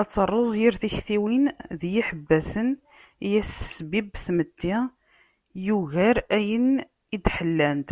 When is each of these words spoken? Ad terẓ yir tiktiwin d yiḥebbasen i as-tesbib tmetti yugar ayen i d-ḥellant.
Ad 0.00 0.08
terẓ 0.12 0.50
yir 0.60 0.74
tiktiwin 0.82 1.44
d 1.80 1.82
yiḥebbasen 1.92 2.68
i 3.26 3.28
as-tesbib 3.40 4.08
tmetti 4.24 4.76
yugar 5.66 6.16
ayen 6.36 6.68
i 7.14 7.16
d-ḥellant. 7.24 7.90